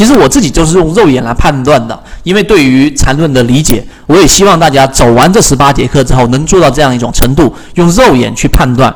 [0.00, 8.90] 其实我自己就是用肉眼来判断的，因为对于缠论的理解，我也希望大家走完这十八节课之后，能做到这样一种程度，用肉眼去判断。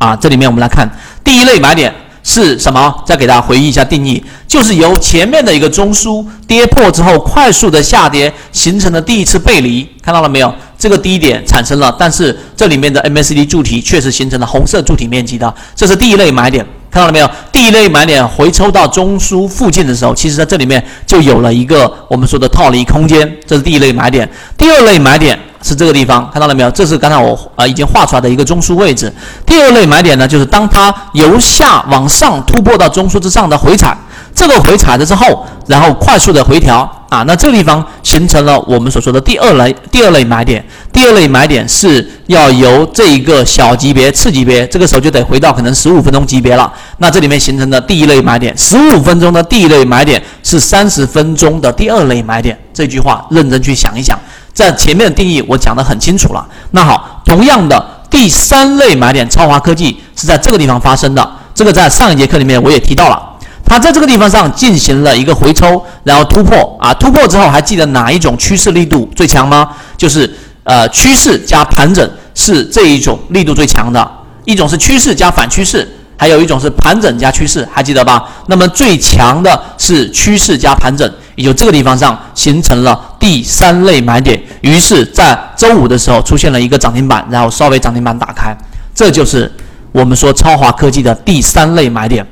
[0.00, 0.90] 啊，这里面我们来看
[1.22, 1.94] 第一类买点
[2.24, 2.92] 是什么？
[3.06, 10.52] 再给大家回忆一下定义，就是由前面的一个中枢跌破之后，快速的下跌形成的第一次背离，看到了没有？
[10.76, 17.30] 这个低点产生了，但是这里面的 MACD 柱体确实形成了红色柱体面积的，这是第一类买点，看到了没有？
[17.50, 24.28] 第一类买点回抽到中枢附近的时候，其实在这里面就有了一个我们说的套利空间，这是第一类买点。
[24.58, 26.70] 第二类买点是这个地方，看到了没有？
[26.72, 29.10] 这是刚才我啊已经画出来的一个中枢位置。
[29.46, 33.96] 第二类买点呢，就是当它由下往上突破到中枢之上的回踩。
[34.42, 36.78] 这个回踩了之后，然后快速的回调
[37.08, 40.64] 啊，那这个地方形成了我们所说的第二类第二类买点。
[40.92, 46.70] 第二类买点是要由这一个小级别次级别，这个时候就得回到可能十五分钟级别了。
[46.98, 52.58] 那这里面形成的第一类买点，十五分钟的第一类买点是三十分钟的第二类买点。
[52.74, 54.18] 这句话认真去想一想，
[54.52, 56.44] 在前面的定义我讲得很清楚了。
[56.72, 61.30] 那好，同样的第三类买点，超华科技是在这个地方发生的。
[61.54, 63.28] 这个在上一节课里面我也提到了。
[63.72, 69.70] 它在这个地方上进行了一个回抽，然后突破啊，突破之后还记得哪一种趋势力度最强吗？
[69.96, 70.30] 就是
[70.64, 74.06] 呃趋势加盘整是这一种力度最强的，
[74.44, 78.28] 一种是趋势加反趋势，还有一种是盘整加趋势，还记得吧？
[78.48, 88.54] 那么最强的是趋势加盘整，也就这个地方上形成了第三类买点，于是，在周五的时候出现了一个涨停板，然后稍微涨停板打开，
[88.94, 89.50] 这就是
[89.92, 92.26] 我们说超华科技的第三类买点。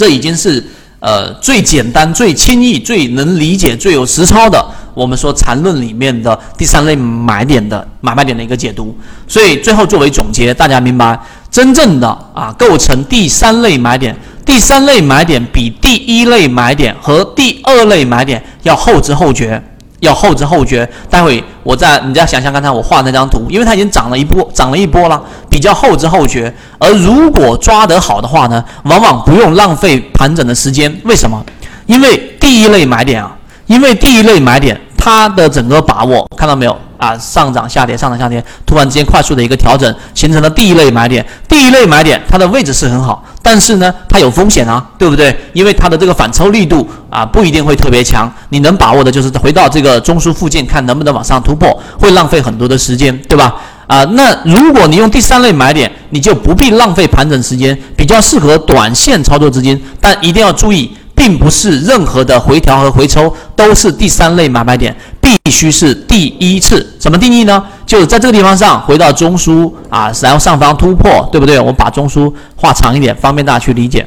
[0.00, 0.64] 这已经是
[1.00, 4.64] 呃最简单、最轻易、最能理解、最有实操的。
[4.94, 8.96] 我们说缠论里面的第三类买点的买卖点的一个解读。
[9.28, 11.20] 所以最后作为总结，大家明白，
[11.50, 19.62] 真正的啊构成第三类买点，第三类买点比第一类买点和第二类买点要后知后觉。
[20.00, 26.52] 要后知后觉，待会我再你再想想刚才我画那张图，因为它已经涨了一波，涨了一波了，比较后知后觉。
[26.78, 31.00] 而如果抓得好的话呢，往往不用浪费盘整的时间。
[31.04, 31.44] 为什么？
[31.86, 33.36] 因为第一类买点啊，
[33.66, 36.76] 因为第一类买点它的整个把握，看到没有？
[37.00, 41.26] 啊，上涨下跌，上涨下跌，突然之间快速的一个调整，形成了第一类买点。
[41.48, 45.34] 第一类买点，它的位置是很好，但是呢，它有风险啊，对不对？
[45.54, 48.30] 因为它的这个反抽力度啊，不一定会特别强。
[48.50, 53.56] 你能把握的就是回到这个中枢附近，看能不能往上突破，会浪费很多的时间，对吧？
[53.86, 60.94] 啊，那如果你用第三类买点，你就不必浪费盘整时间，比较适合短线操作资金，但一定要注意。
[61.12, 66.94] 并不是任何的回调和回抽都是第三类买卖点，必须是第一次。
[66.98, 67.62] 怎么定义呢？
[67.86, 71.58] 就是在这个地方上回到中枢啊，然后上方突破，对不对？
[71.58, 74.06] 我们把中枢画长一点，方便大家去理解。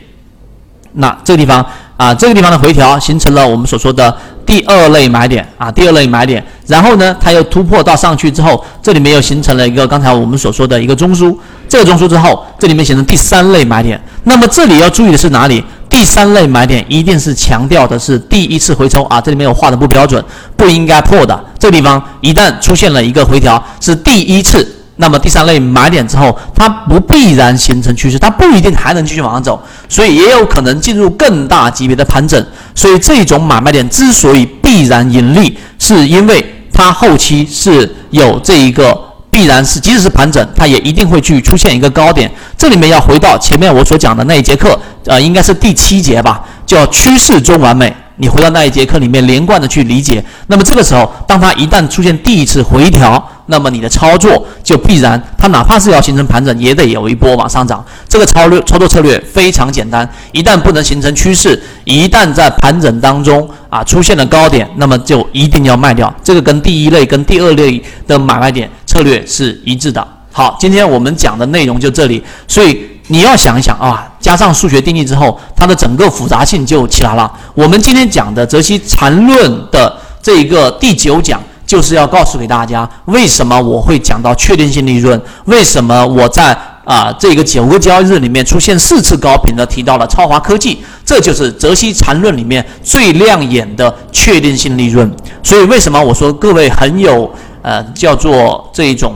[0.94, 1.66] 那这个地方
[1.98, 4.16] 啊，这个地方的回调形成了我们所说的
[4.46, 6.44] 第二类买点啊，第二类买点。
[6.68, 11.36] 然后呢，它又突破到上去之后，这里面又形成了一个刚才我们所说的一个中枢。
[11.68, 14.00] 这个中枢之后，这里面形成第三类买点。
[14.24, 15.64] 那么这里要注意的是哪里？
[15.94, 20.22] 第三类买点一定是强调的是第一次回抽啊，这里面我画的不标准，
[20.58, 21.40] 不应该破的。
[21.60, 32.44] 这地方一旦出现了一个回调，是第一次，那么第三类买点之后，它不必然形成趋势，它不一定还能继续往上走，所以也有可能进入更大级别的盘整。
[32.74, 36.44] 所以这种买卖点之所以必然盈利，是因为
[36.74, 39.13] 它后期是有这一个。
[39.34, 42.32] 必然是，即使是盘整，它也一定会去出现一个高点。
[42.56, 47.92] 这里面要回到前面我所讲的那一节课，呃，应该是第七节吧，叫趋势中完美。
[48.18, 50.24] 你回到那一节课里面，连贯的去理解。
[50.46, 57.84] 那么这个时候，当它一旦出现第一次回调，那么你的操作就必然，它哪怕是要形成盘整，也得有一波往上涨。
[58.08, 66.14] 这个操略操作策略非常简单，一旦不能形成趋势，一旦在盘整当中啊出现了高点，那么就一定要卖掉。
[66.24, 70.08] 这个跟第一类跟第二类的买卖点策略是一致的。
[70.32, 77.32] 好，今天我们讲的内容就这里，所以你要想一想啊，加上数学定义之后，它的整个复杂性就起来了。
[77.56, 81.42] 我们今天讲的《泽西缠论》的这一个第九讲。
[81.66, 85.20] 就是要告诉给大家，为什么我会讲到确定性利润？
[85.46, 90.84] 为什么我在啊这个九个交易日里面出现四次高频的提到了超华科技？
[91.06, 95.10] 这就是泽西缠论里面最亮眼的确定性利润。
[95.42, 99.16] 所以为什么我说各位很有呃叫做这一种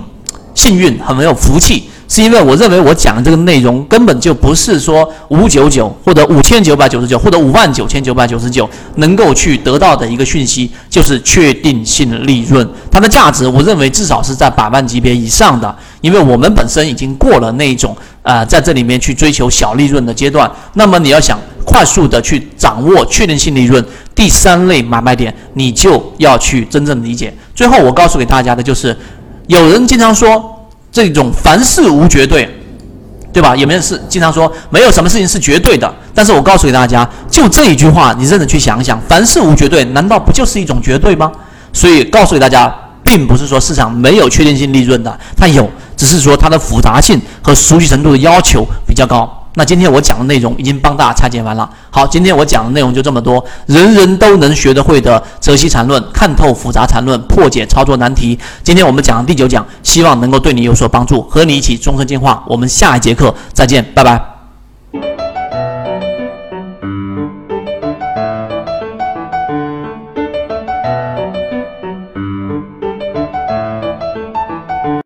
[0.56, 1.84] 幸运，很没有福气？
[2.10, 20.50] 是因为我认为我讲的这个内容根本就不是说五九九或者五千九百九十九或者五万九千九百九十九能够去得到的一个讯息，就是确定性利润，它的价值我认为至少是在百万级别以上的，因为我们本身已经过了那一种呃在这里面去追求小利润的阶段。
[20.76, 23.86] 那么你要想快速的去掌握确定性利润。
[24.16, 27.32] 第三类买卖点，你就要去真正理解。
[27.58, 28.96] 最后，我告诉给大家的就是，
[29.48, 32.48] 有人经常说这种凡事无绝对，
[33.34, 33.56] 对吧？
[33.56, 35.92] 有没有是经常说没有什么事情是绝对的？
[36.14, 41.32] 但是我告诉给大家，就这一句话，你认真去想想，凡事无绝对，难道不就是一种绝对吗？
[41.74, 42.72] 所以告诉给大家，
[43.04, 49.37] 并不是说市场没有确定性利润的，它有，只是说它的复杂性和熟悉程度的要求比较高。
[49.58, 51.68] 那今天我讲的内容已经帮大家拆解完了。
[51.90, 58.38] 好，今天我讲的内容就这么多，人人都能学得会的泽西缠论，看透复杂缠论，破解操作难题。
[58.62, 62.44] 今天我们讲第九讲，希望能够对你有所帮助，和你一起终身进化。
[62.46, 64.37] 我们下一节课再见，拜拜。